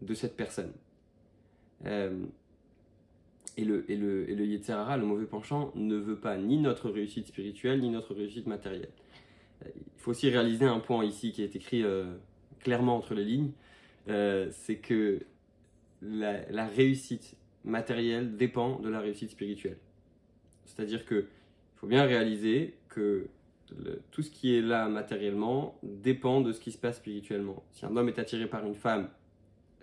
de 0.00 0.14
cette 0.14 0.36
personne. 0.36 0.72
Euh, 1.84 2.24
et 3.56 3.64
le, 3.64 3.90
et 3.90 3.96
le, 3.96 4.28
et 4.30 4.34
le 4.34 4.44
le 4.44 5.04
mauvais 5.04 5.26
penchant, 5.26 5.72
ne 5.74 5.96
veut 5.96 6.18
pas 6.18 6.36
ni 6.36 6.58
notre 6.58 6.90
réussite 6.90 7.28
spirituelle, 7.28 7.80
ni 7.80 7.90
notre 7.90 8.14
réussite 8.14 8.46
matérielle. 8.46 8.90
Euh, 9.64 9.70
il 9.74 10.00
faut 10.00 10.10
aussi 10.10 10.28
réaliser 10.28 10.66
un 10.66 10.80
point 10.80 11.04
ici 11.04 11.32
qui 11.32 11.42
est 11.42 11.56
écrit 11.56 11.82
euh, 11.82 12.14
clairement 12.60 12.96
entre 12.96 13.14
les 13.14 13.24
lignes, 13.24 13.52
c'est 14.50 14.76
que 14.76 15.20
la, 16.00 16.48
la, 16.50 16.68
réussite 16.68 17.36
matérielle 17.64 18.36
dépend 18.36 18.78
de 18.78 18.88
la 18.88 19.00
réussite 19.00 19.30
spirituelle. 19.30 19.78
C'est-à-dire 20.64 21.04
que 21.04 21.14
il 21.76 21.78
faut 21.78 21.88
bien 21.88 22.04
réaliser 22.04 22.74
que 22.88 23.26
tout 24.10 24.22
ce 24.22 24.30
qui 24.30 24.56
est 24.56 24.62
là 24.62 24.88
matériellement 24.88 25.78
dépend 25.82 26.40
de 26.40 26.52
ce 26.52 26.60
qui 26.60 26.72
se 26.72 26.78
passe 26.78 26.98
spirituellement. 26.98 27.64
Si 27.72 27.84
un 27.84 27.96
homme 27.96 28.08
est 28.08 28.18
attiré 28.18 28.46
par 28.46 28.64
une 28.64 28.74
femme 28.74 29.08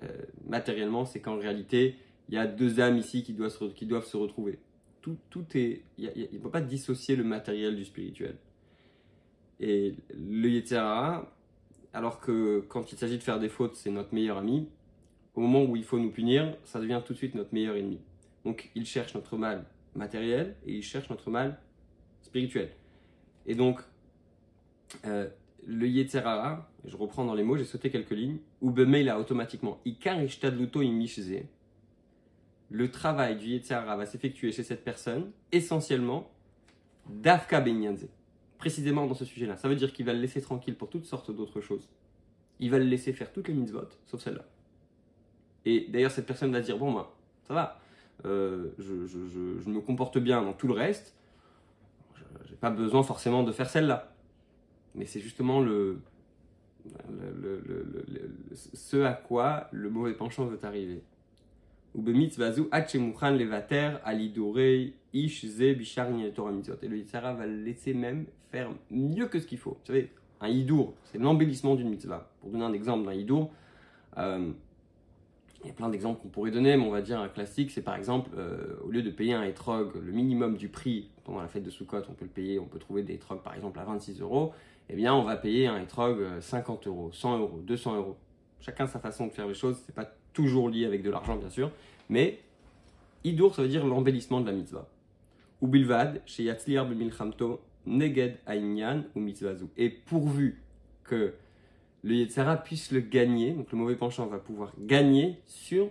euh, 0.04 0.08
matériellement, 0.48 1.06
c'est 1.06 1.20
qu'en 1.20 1.38
réalité, 1.38 1.98
il 2.30 2.36
y 2.36 2.38
a 2.38 2.48
deux 2.48 2.80
âmes 2.80 2.98
ici 2.98 3.24
qui 3.24 3.34
doivent 3.34 3.52
se, 4.06 4.18
retrouver. 4.18 4.60
Tout, 5.02 5.18
tout 5.30 5.46
est, 5.56 5.84
il 5.98 6.30
ne 6.32 6.40
peut 6.40 6.50
pas 6.50 6.62
dissocier 6.62 7.16
le 7.16 7.24
matériel 7.24 7.76
du 7.76 7.84
spirituel. 7.84 8.38
Et 9.60 9.96
le 10.18 10.50
Yetzirah, 10.50 11.32
alors 11.94 12.20
que 12.20 12.62
quand 12.70 12.92
il 12.92 12.98
s'agit 12.98 13.18
de 13.18 13.24
faire 13.24 13.40
des 13.40 13.50
fautes, 13.50 13.76
c'est 13.76 13.92
notre 13.92 14.14
meilleur 14.14 14.38
ami, 14.38 14.70
au 15.36 15.42
moment 15.42 15.64
où 15.64 15.76
il 15.76 15.84
faut 15.84 16.00
nous 16.00 16.12
punir, 16.12 16.56
ça 16.64 16.80
devient 16.80 17.02
tout 17.06 17.14
de 17.14 17.18
suite 17.18 17.36
notre 17.36 17.54
meilleur 17.54 17.76
ennemi. 17.76 18.00
Donc 18.46 18.72
il 18.76 18.86
cherche 18.86 19.14
notre 19.16 19.38
mal 19.38 19.66
matériel 19.96 20.56
et 20.66 20.74
il 20.74 20.84
cherche 20.84 21.10
notre 21.10 21.30
mal 21.30 21.60
spirituel. 22.22 22.72
Et 23.46 23.56
donc, 23.56 23.82
euh, 25.06 25.28
le 25.66 25.88
Yetzerara, 25.88 26.70
je 26.86 26.96
reprends 26.96 27.26
dans 27.26 27.34
les 27.34 27.44
mots, 27.44 27.58
j'ai 27.58 27.66
sauté 27.66 27.90
quelques 27.90 28.12
lignes, 28.12 28.40
ou 28.62 28.74
a 28.78 29.20
automatiquement, 29.20 29.80
le 32.70 32.90
travail 32.90 33.38
du 33.38 33.48
Yetzerara 33.48 33.96
va 33.98 34.06
s'effectuer 34.06 34.52
chez 34.52 34.64
cette 34.64 34.84
personne, 34.84 35.32
essentiellement, 35.52 36.30
d'Afka 37.10 37.62
Benyanze, 37.62 38.08
précisément 38.58 39.06
dans 39.06 39.14
ce 39.14 39.26
sujet-là. 39.26 39.58
Ça 39.58 39.68
veut 39.68 39.76
dire 39.76 39.94
qu'il 39.94 40.06
va 40.06 40.14
le 40.14 40.20
laisser 40.20 40.42
tranquille 40.42 40.76
pour 40.76 40.90
toutes 40.90 41.06
sortes 41.06 41.32
d'autres 41.32 41.62
choses. 41.62 41.90
Il 42.60 42.72
va 42.72 42.80
le 42.80 42.86
laisser 42.86 43.14
faire 43.14 43.32
toutes 43.32 43.48
les 43.48 43.54
mitzvot, 43.54 43.90
sauf 44.06 44.22
celle-là. 44.22 44.46
Et 45.66 45.88
d'ailleurs, 45.90 46.12
cette 46.12 46.26
personne 46.26 46.52
va 46.52 46.62
dire, 46.62 46.78
bon, 46.78 46.92
moi, 46.92 47.16
ça 47.44 47.54
va, 47.54 47.80
euh, 48.26 48.72
je, 48.80 49.06
je 49.06 49.70
me 49.70 49.82
comporte 49.82 50.18
bien 50.18 50.42
dans 50.42 50.54
tout 50.54 50.68
le 50.68 50.74
reste, 50.74 51.16
j'ai 52.46 52.56
pas 52.56 52.70
besoin 52.70 53.04
forcément 53.04 53.44
de 53.44 53.52
faire 53.52 53.70
celle-là. 53.70 54.14
Mais 54.96 55.06
c'est 55.06 55.20
justement 55.20 55.60
le, 55.60 56.00
ce 58.74 59.04
à 59.04 59.14
quoi 59.14 59.68
le 59.72 59.90
mauvais 59.90 60.14
penchant 60.14 60.46
veut 60.46 60.60
arriver. 60.64 61.02
Et 61.96 62.02
le 62.02 62.14
Yitzhara 66.98 67.34
va 67.34 67.46
le 67.46 67.64
laisser 67.64 67.94
même 67.94 68.26
faire 68.52 68.70
mieux 68.90 69.28
que 69.28 69.40
ce 69.40 69.48
qu'il 69.48 69.60
faut. 69.60 69.72
Vous 69.72 69.86
savez, 69.86 70.12
un 70.42 70.48
Hidour, 70.48 70.94
c'est 71.06 71.18
l'embellissement 71.18 71.76
d'une 71.76 71.90
mitzvah. 71.90 72.30
Pour 72.42 72.52
donner 72.52 72.66
un 72.66 72.74
exemple 72.74 73.06
d'un 73.06 73.14
Hidour, 73.14 73.52
euh, 74.18 74.52
il 75.64 75.68
y 75.68 75.72
a 75.72 75.74
plein 75.74 75.90
d'exemples 75.90 76.22
qu'on 76.22 76.30
pourrait 76.30 76.52
donner, 76.52 76.76
mais 76.78 76.84
on 76.84 76.92
va 76.92 77.02
dire 77.02 77.20
un 77.20 77.30
classique, 77.30 77.72
c'est 77.72 77.82
par 77.82 77.96
exemple, 77.96 78.30
euh, 78.38 78.76
au 78.84 78.90
lieu 78.90 79.02
de 79.02 79.10
payer 79.10 79.34
un 79.34 79.44
etrog, 79.44 79.92
le 79.96 80.12
minimum 80.12 80.58
du 80.58 80.68
prix 80.70 81.10
pendant 81.24 81.42
la 81.42 81.48
fête 81.48 81.64
de 81.64 81.70
Sukkot, 81.70 82.04
on 82.10 82.14
peut 82.14 82.26
le 82.26 82.32
payer, 82.32 82.60
on 82.60 82.66
peut 82.66 82.80
trouver 82.80 83.04
des 83.04 83.14
etrogs 83.14 83.42
par 83.42 83.56
exemple 83.56 83.80
à 83.80 83.84
26 83.84 84.22
euros, 84.22 84.54
eh 84.90 84.96
bien 84.96 85.14
on 85.14 85.24
va 85.24 85.36
payer 85.38 85.68
un 85.68 85.82
etrog 85.82 86.20
50 86.40 86.88
euros, 86.88 87.10
100 87.14 87.40
euros, 87.40 87.60
200 87.64 87.96
euros. 87.96 88.18
Chacun 88.60 88.88
sa 88.88 89.00
façon 89.00 89.28
de 89.28 89.32
faire 89.32 89.48
les 89.48 89.54
choses, 89.54 89.82
c'est 89.86 89.96
pas 89.96 90.10
toujours 90.34 90.70
lié 90.70 90.86
avec 90.86 91.02
de 91.02 91.10
l'argent 91.10 91.36
bien 91.38 91.50
sûr, 91.50 91.72
mais 92.10 92.40
Idour 93.24 93.56
ça 93.56 93.62
veut 93.62 93.70
dire 93.70 93.86
l'embellissement 93.86 94.42
de 94.42 94.48
la 94.48 94.52
mitzvah. 94.52 94.88
Ou 95.62 95.68
bilvad, 95.68 96.22
chez 96.26 96.44
Yatzliar 96.44 96.86
Neged 97.86 98.38
Aïnyan 98.46 99.04
ou 99.16 99.20
mitzvazu. 99.20 99.66
Et 99.78 99.90
pourvu 99.90 100.62
que 101.04 101.34
le 102.04 102.16
Yetzara 102.16 102.58
puisse 102.58 102.92
le 102.92 103.00
gagner, 103.00 103.54
donc 103.54 103.72
le 103.72 103.78
mauvais 103.78 103.96
penchant 103.96 104.28
va 104.28 104.38
pouvoir 104.38 104.74
gagner 104.78 105.40
sur 105.46 105.90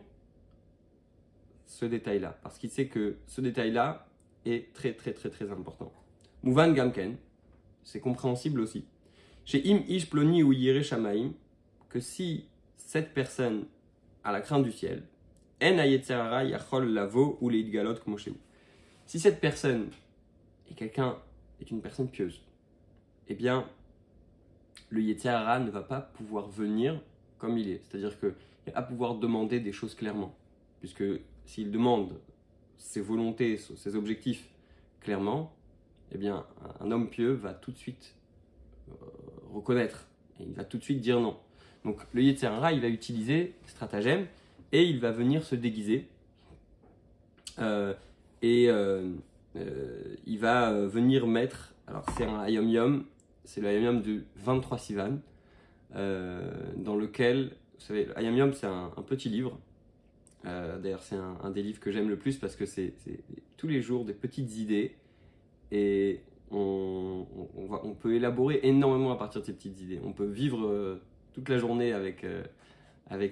ce 1.66 1.86
détail-là, 1.86 2.38
parce 2.42 2.58
qu'il 2.58 2.70
sait 2.70 2.86
que 2.86 3.16
ce 3.26 3.40
détail-là 3.40 4.06
est 4.44 4.72
très 4.74 4.92
très 4.92 5.12
très 5.12 5.30
très 5.30 5.50
important. 5.50 5.92
Mouvan 6.42 6.72
Gamken, 6.72 7.16
c'est 7.82 8.00
compréhensible 8.00 8.60
aussi. 8.60 8.84
Chez 9.44 9.62
Im 9.70 9.82
Ish 9.88 10.10
Ploni 10.10 10.42
ou 10.42 10.52
Yere 10.52 10.82
Shamaim, 10.82 11.32
que 11.88 11.98
si 11.98 12.46
cette 12.76 13.14
personne 13.14 13.64
a 14.22 14.32
la 14.32 14.40
crainte 14.40 14.64
du 14.64 14.72
ciel, 14.72 15.04
En 15.62 15.78
Yachol 16.44 16.92
Lavo 16.92 17.38
ou 17.40 17.48
Leidgalot 17.48 17.94
vous. 18.04 18.18
Si 19.06 19.20
cette 19.20 19.40
personne 19.40 19.90
est 20.68 20.74
quelqu'un, 20.74 21.16
est 21.60 21.70
une 21.70 21.80
personne 21.80 22.08
pieuse, 22.08 22.42
eh 23.28 23.34
bien, 23.34 23.68
le 24.90 25.00
Yetzirah 25.02 25.58
ne 25.60 25.70
va 25.70 25.82
pas 25.82 26.00
pouvoir 26.00 26.48
venir 26.48 27.00
comme 27.38 27.58
il 27.58 27.70
est. 27.70 27.82
C'est-à-dire 27.84 28.18
qu'il 28.20 28.72
va 28.72 28.82
pouvoir 28.82 29.16
demander 29.16 29.58
des 29.58 29.72
choses 29.72 29.94
clairement. 29.94 30.34
Puisque 30.80 31.04
s'il 31.46 31.70
demande 31.70 32.20
ses 32.76 33.00
volontés, 33.00 33.56
ses 33.56 33.96
objectifs 33.96 34.48
clairement, 35.00 35.52
eh 36.12 36.18
bien, 36.18 36.44
un 36.80 36.90
homme 36.90 37.08
pieux 37.08 37.32
va 37.32 37.54
tout 37.54 37.72
de 37.72 37.76
suite 37.76 38.14
euh, 38.88 38.92
reconnaître. 39.52 40.06
Et 40.38 40.44
il 40.44 40.52
va 40.52 40.64
tout 40.64 40.78
de 40.78 40.82
suite 40.82 41.00
dire 41.00 41.20
non. 41.20 41.38
Donc, 41.84 42.00
le 42.12 42.22
Yetzirah, 42.22 42.72
il 42.72 42.80
va 42.80 42.88
utiliser 42.88 43.54
stratagème 43.66 44.26
et 44.72 44.84
il 44.84 45.00
va 45.00 45.10
venir 45.10 45.42
se 45.42 45.54
déguiser. 45.54 46.08
Euh, 47.58 47.94
et 48.40 48.68
euh, 48.68 49.12
il 50.26 50.38
va 50.38 50.72
venir 50.86 51.26
mettre, 51.26 51.74
alors 51.86 52.04
c'est 52.16 52.24
un 52.24 52.40
Ayom 52.40 52.68
Yom, 52.68 53.04
c'est 53.44 53.60
le 53.60 53.68
Ayam 53.68 54.02
de 54.02 54.22
23 54.36 54.78
Sivan, 54.78 55.18
euh, 55.94 56.50
dans 56.76 56.96
lequel, 56.96 57.50
vous 57.74 57.80
savez, 57.80 58.06
le 58.06 58.52
c'est 58.52 58.66
un, 58.66 58.90
petit 59.06 59.28
livre. 59.28 59.58
Euh, 60.46 60.78
d'ailleurs, 60.78 61.02
c'est 61.02 61.16
un, 61.16 61.50
des 61.50 61.62
livres 61.62 61.80
que 61.80 61.90
j'aime 61.90 62.08
le 62.08 62.16
plus 62.16 62.38
parce 62.38 62.56
que 62.56 62.66
c'est 62.66 62.94
tous 63.56 63.68
les 63.68 63.80
jours 63.80 64.04
des 64.04 64.14
petites 64.14 64.56
idées 64.56 64.96
et 65.70 66.20
on, 66.50 67.26
peut 68.00 68.14
élaborer 68.14 68.60
énormément 68.62 69.12
à 69.12 69.16
partir 69.16 69.40
de 69.40 69.46
ces 69.46 69.52
petites 69.52 69.80
idées. 69.80 70.00
On 70.04 70.12
peut 70.12 70.26
vivre 70.26 70.66
euh, 70.66 71.00
toute 71.32 71.48
la 71.48 71.58
journée 71.58 71.92
avec, 71.92 72.24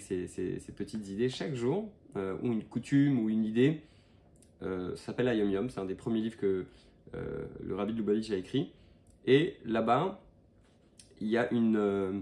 ces, 0.00 0.60
petites 0.76 1.08
idées 1.08 1.28
chaque 1.28 1.54
jour, 1.54 1.90
ou 2.16 2.52
une 2.52 2.64
coutume 2.64 3.18
ou 3.20 3.28
une 3.28 3.44
idée. 3.44 3.82
ça 4.60 4.96
s'appelle 4.96 5.28
Ayam 5.28 5.68
c'est 5.70 5.80
un 5.80 5.84
des 5.84 5.94
premiers 5.94 6.20
livres 6.20 6.36
que 6.36 6.66
le 7.14 7.74
Rabbi 7.74 7.92
Lubavitch 7.92 8.30
a 8.30 8.36
écrit. 8.36 8.72
Et 9.26 9.56
là-bas, 9.64 10.20
il 11.20 11.28
y 11.28 11.36
a 11.36 11.52
une, 11.52 11.76
euh, 11.76 12.20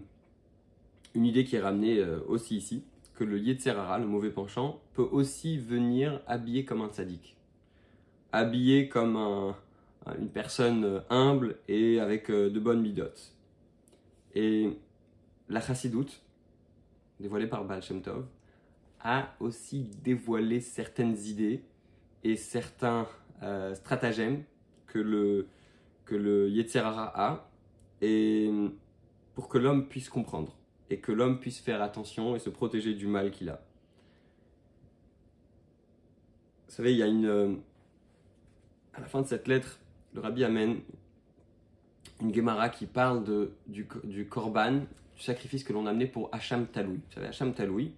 une 1.14 1.24
idée 1.24 1.44
qui 1.44 1.56
est 1.56 1.60
ramenée 1.60 1.98
euh, 1.98 2.20
aussi 2.26 2.56
ici, 2.56 2.84
que 3.14 3.24
le 3.24 3.38
Yetzerara, 3.38 3.98
le 3.98 4.06
mauvais 4.06 4.30
penchant, 4.30 4.80
peut 4.94 5.08
aussi 5.10 5.58
venir 5.58 6.20
habiller 6.26 6.64
comme 6.64 6.82
un 6.82 6.88
tzaddik. 6.88 7.36
Habillé 8.32 8.88
comme 8.88 9.16
une 10.18 10.28
personne 10.28 10.84
euh, 10.84 11.00
humble 11.10 11.58
et 11.68 12.00
avec 12.00 12.30
de 12.30 12.60
bonnes 12.60 12.82
midotes. 12.82 13.34
Et 14.34 14.70
la 15.48 15.60
chassidoute, 15.60 16.22
dévoilée 17.18 17.46
par 17.46 17.64
Baal 17.64 17.82
Shem 17.82 18.02
Tov, 18.02 18.26
a 19.00 19.34
aussi 19.40 19.88
dévoilé 20.02 20.60
certaines 20.60 21.16
idées 21.16 21.62
et 22.24 22.36
certains 22.36 23.06
stratagèmes 23.74 24.42
que 24.88 24.98
le, 24.98 25.46
que 26.08 26.14
le 26.14 26.48
Yetzerara 26.48 27.12
a, 27.14 27.50
et 28.00 28.50
pour 29.34 29.48
que 29.50 29.58
l'homme 29.58 29.88
puisse 29.88 30.08
comprendre, 30.08 30.56
et 30.88 31.00
que 31.00 31.12
l'homme 31.12 31.38
puisse 31.38 31.60
faire 31.60 31.82
attention 31.82 32.34
et 32.34 32.38
se 32.38 32.48
protéger 32.48 32.94
du 32.94 33.06
mal 33.06 33.30
qu'il 33.30 33.50
a. 33.50 33.60
Vous 36.66 36.74
savez, 36.74 36.92
il 36.92 36.98
y 36.98 37.02
a 37.02 37.06
une. 37.06 37.26
euh, 37.26 37.54
à 38.94 39.00
la 39.00 39.06
fin 39.06 39.20
de 39.20 39.26
cette 39.26 39.48
lettre, 39.48 39.80
le 40.14 40.20
rabbi 40.20 40.44
amène 40.44 40.80
une 42.22 42.34
Gemara 42.34 42.70
qui 42.70 42.86
parle 42.86 43.22
de, 43.22 43.52
du, 43.66 43.86
du 44.04 44.26
korban, 44.26 44.80
du 45.14 45.22
sacrifice 45.22 45.62
que 45.62 45.74
l'on 45.74 45.86
amenait 45.86 46.06
pour 46.06 46.30
Hacham 46.32 46.66
Taloui. 46.66 46.96
Vous 46.96 47.12
savez, 47.12 47.26
Hacham 47.26 47.52
Taloui, 47.52 47.92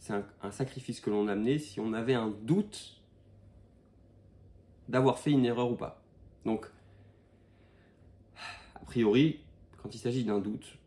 c'est 0.00 0.12
un, 0.12 0.26
un 0.42 0.50
sacrifice 0.50 1.00
que 1.00 1.08
l'on 1.08 1.28
amenait 1.28 1.58
si 1.58 1.78
on 1.78 1.92
avait 1.92 2.14
un 2.14 2.30
doute 2.42 3.00
d'avoir 4.88 5.18
fait 5.18 5.30
une 5.30 5.44
erreur 5.44 5.70
ou 5.70 5.76
pas. 5.76 6.02
Donc, 6.44 6.66
priori, 8.84 9.40
quand 9.82 9.94
il 9.94 9.98
s'agit 9.98 10.24
d'un 10.24 10.38
doute, 10.38 10.78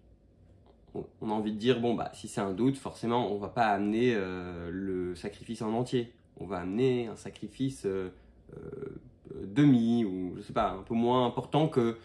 on, 1.22 1.30
a 1.30 1.34
envie 1.34 1.52
de 1.52 1.58
dire 1.58 1.80
bon 1.80 1.94
bah 1.94 2.10
si 2.14 2.28
c'est 2.28 2.42
un 2.42 2.54
doute, 2.54 2.78
forcément 2.78 3.32
on 3.32 3.38
va 3.38 3.50
pas 3.50 3.68
amener 3.68 4.14
euh, 4.16 4.70
le 4.72 5.16
sacrifice 5.16 5.62
en 5.62 5.74
entier. 5.74 6.14
On 6.40 6.46
va 6.46 6.60
amener 6.60 7.08
un 7.08 7.16
sacrifice 7.16 7.86
euh, 7.86 8.10
euh, 8.56 9.02
demi 9.44 10.06
ou 10.06 10.36
je 10.38 10.42
sais 10.42 10.54
pas 10.54 10.72
un 10.72 10.84
peu 10.84 10.94
moins 10.94 11.26
important 11.26 11.68
que 11.68 11.98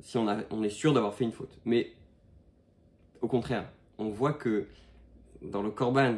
si 0.00 0.16
on, 0.16 0.26
a- 0.28 0.42
est 0.64 0.70
sûr 0.70 0.92
d'avoir 0.92 1.14
fait 1.14 1.24
une 1.24 1.32
faute. 1.32 1.58
Mais 1.64 1.92
au 3.20 3.28
contraire, 3.28 3.68
on 3.98 4.08
voit 4.08 4.32
que 4.32 4.66
dans 5.42 5.62
le 5.62 5.70
korban 5.70 6.16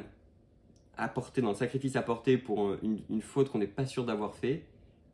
apporté, 0.97 1.41
dans 1.41 1.51
le 1.51 1.57
sacrifice 1.57 1.97
apporté 1.97 2.39
pour 2.39 2.77
une, 2.83 3.23
faute 3.23 3.51
qu'on 3.51 3.59
n'est 3.59 3.67
pas 3.67 3.87
sûr 3.87 4.05
d'avoir 4.05 4.35
fait, 4.35 4.65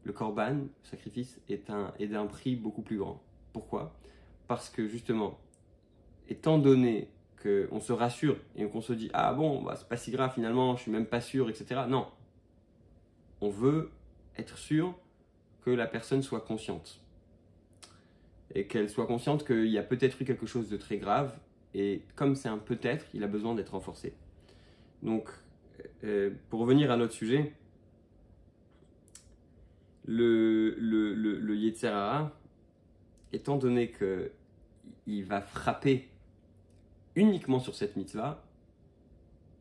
le 0.05 0.13
korban, 0.13 0.55
le 0.55 0.69
sacrifice, 0.83 1.41
est 1.49 1.69
d'un 1.69 2.27
prix 2.27 2.57
beaucoup 2.57 2.83
plus 2.83 2.99
grand. 2.99 3.21
Pourquoi? 3.57 3.97
Parce 4.49 4.69
que 4.69 4.87
justement, 4.87 5.41
étant 6.29 6.59
donné 6.59 7.09
qu'on 7.43 7.81
se 7.81 7.91
rassure 7.91 8.37
et 8.55 8.69
qu'on 8.69 8.83
se 8.83 8.93
dit 8.93 9.09
ah 9.15 9.33
bon 9.33 9.63
bah, 9.63 9.77
c'est 9.79 9.89
pas 9.89 9.97
si 9.97 10.11
grave 10.11 10.35
finalement 10.35 10.77
je 10.77 10.83
suis 10.83 10.91
même 10.91 11.07
pas 11.07 11.23
sûr 11.23 11.49
etc 11.49 11.85
non. 11.89 12.07
On 13.41 13.49
veut 13.49 13.93
être 14.37 14.59
sûr 14.59 14.95
que 15.63 15.71
la 15.71 15.87
personne 15.87 16.21
soit 16.23 16.43
consciente. 16.43 17.01
Et 18.55 18.67
qu'elle 18.67 18.91
soit 18.91 19.07
consciente 19.07 19.47
qu'il 19.47 19.69
y 19.69 19.79
a 19.79 19.83
peut-être 19.83 20.21
eu 20.21 20.27
quelque 20.27 20.45
chose 20.45 20.69
de 20.69 20.77
très 20.77 20.99
grave 20.99 21.35
et 21.73 22.03
comme 22.15 22.37
c'est 22.37 22.51
un 22.51 22.59
peut-être 22.59 23.07
il 23.15 23.25
a 23.25 23.27
besoin 23.27 23.55
d'être 23.55 23.71
renforcé. 23.71 24.13
Donc 25.03 25.31
euh, 26.05 26.31
pour 26.51 26.61
revenir 26.61 26.91
à 26.91 26.99
notre 26.99 27.15
sujet 27.15 27.55
le, 30.05 30.75
le, 30.79 31.15
le, 31.15 31.39
le 31.39 31.55
étant 33.33 33.57
donné 33.57 33.91
que 33.91 34.33
il 35.07 35.25
va 35.25 35.41
frapper 35.41 36.09
uniquement 37.15 37.59
sur 37.59 37.75
cette 37.75 37.97
mitzvah, 37.97 38.45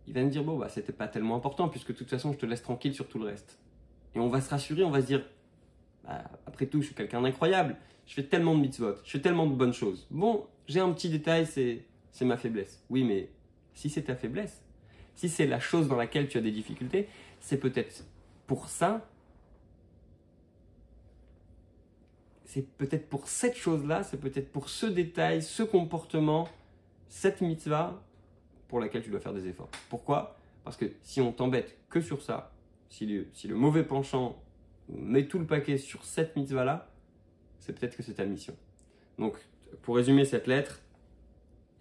il 0.07 0.13
va 0.13 0.23
me 0.23 0.29
dire 0.29 0.43
bon 0.43 0.57
bah 0.57 0.69
c'était 0.69 0.93
pas 0.93 1.07
tellement 1.07 1.35
important 1.35 1.69
puisque 1.69 1.89
de 1.89 1.97
toute 1.97 2.09
façon 2.09 2.31
je 2.33 2.37
te 2.37 2.45
laisse 2.45 2.61
tranquille 2.61 2.93
sur 2.93 3.07
tout 3.07 3.19
le 3.19 3.25
reste. 3.25 3.59
Et 4.13 4.19
on 4.19 4.29
va 4.29 4.41
se 4.41 4.49
rassurer, 4.49 4.83
on 4.83 4.91
va 4.91 5.01
se 5.01 5.07
dire 5.07 5.25
bah, 6.03 6.23
après 6.45 6.67
tout 6.67 6.81
je 6.81 6.87
suis 6.87 6.95
quelqu'un 6.95 7.21
d'incroyable, 7.21 7.75
je 8.05 8.13
fais 8.13 8.23
tellement 8.23 8.55
de 8.55 8.61
mitzvot, 8.61 8.95
je 9.03 9.11
fais 9.11 9.21
tellement 9.21 9.47
de 9.47 9.55
bonnes 9.55 9.73
choses. 9.73 10.07
Bon, 10.11 10.45
j'ai 10.67 10.79
un 10.79 10.91
petit 10.91 11.09
détail, 11.09 11.45
c'est 11.45 11.85
c'est 12.11 12.25
ma 12.25 12.37
faiblesse. 12.37 12.83
Oui, 12.89 13.03
mais 13.03 13.29
si 13.73 13.89
c'est 13.89 14.03
ta 14.03 14.15
faiblesse, 14.15 14.63
si 15.15 15.27
c'est 15.27 15.47
la 15.47 15.59
chose 15.59 15.87
dans 15.87 15.97
laquelle 15.97 16.27
tu 16.27 16.37
as 16.37 16.41
des 16.41 16.51
difficultés, 16.51 17.09
c'est 17.39 17.57
peut-être 17.57 18.05
pour 18.47 18.69
ça 18.69 19.05
c'est 22.55 22.65
peut-être 22.77 23.09
pour 23.09 23.27
cette 23.27 23.57
chose-là, 23.57 24.03
c'est 24.03 24.15
peut-être 24.15 24.49
pour 24.49 24.69
ce 24.69 24.85
détail, 24.85 25.43
ce 25.43 25.61
comportement, 25.61 26.47
cette 27.09 27.41
mitzvah 27.41 28.01
pour 28.69 28.79
laquelle 28.79 29.03
tu 29.03 29.09
dois 29.09 29.19
faire 29.19 29.33
des 29.33 29.45
efforts. 29.45 29.67
Pourquoi? 29.89 30.37
Parce 30.63 30.77
que 30.77 30.85
si 31.01 31.19
on 31.19 31.33
t'embête 31.33 31.77
que 31.89 31.99
sur 31.99 32.21
ça, 32.21 32.53
si 32.87 33.05
le, 33.05 33.55
mauvais 33.55 33.83
penchant 33.83 34.41
met 34.87 35.27
tout 35.27 35.37
le 35.37 35.45
paquet 35.45 35.77
sur 35.77 36.05
cette 36.05 36.37
mitzvah-là, 36.37 36.89
c'est 37.59 37.77
peut-être 37.77 37.97
que 37.97 38.03
c'est 38.03 38.13
ta 38.13 38.25
mission. 38.25 38.55
Donc, 39.19 39.35
pour 39.81 39.97
résumer 39.97 40.23
cette 40.23 40.47
lettre, 40.47 40.79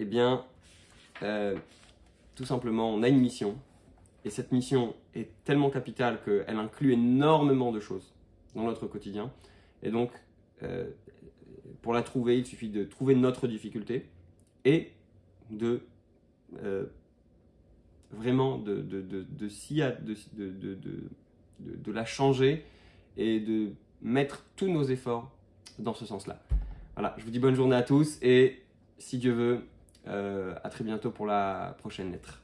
eh 0.00 0.04
bien, 0.04 0.44
euh, 1.22 1.56
tout 2.34 2.46
simplement, 2.46 2.92
on 2.92 3.04
a 3.04 3.08
une 3.08 3.20
mission. 3.20 3.56
Et 4.24 4.30
cette 4.30 4.50
mission 4.50 4.96
est 5.14 5.30
tellement 5.44 5.70
capitale 5.70 6.20
qu'elle 6.24 6.58
inclut 6.58 6.94
énormément 6.94 7.70
de 7.70 7.78
choses 7.78 8.12
dans 8.56 8.64
notre 8.64 8.88
quotidien. 8.88 9.30
Et 9.84 9.92
donc, 9.92 10.10
euh, 10.62 10.90
pour 11.82 11.92
la 11.92 12.02
trouver, 12.02 12.38
il 12.38 12.46
suffit 12.46 12.68
de 12.68 12.84
trouver 12.84 13.14
notre 13.14 13.46
difficulté 13.46 14.06
et 14.64 14.92
de 15.50 15.82
euh, 16.62 16.86
vraiment 18.10 18.58
de, 18.58 18.80
de, 18.80 19.02
de, 19.02 19.26
de, 21.58 21.92
la 21.92 22.04
changer 22.04 22.64
et 23.16 23.40
de 23.40 23.72
mettre 24.02 24.44
tous 24.56 24.68
nos 24.68 24.84
efforts 24.84 25.30
dans 25.78 25.94
ce 25.94 26.06
sens-là. 26.06 26.40
Voilà, 26.94 27.14
je 27.18 27.24
vous 27.24 27.30
dis 27.30 27.40
bonne 27.40 27.54
journée 27.54 27.76
à 27.76 27.82
tous 27.82 28.18
et 28.22 28.62
si 28.98 29.18
Dieu 29.18 29.32
veut, 29.32 29.60
euh, 30.06 30.54
à 30.62 30.70
très 30.70 30.84
bientôt 30.84 31.10
pour 31.10 31.26
la 31.26 31.76
prochaine 31.78 32.12
lettre. 32.12 32.43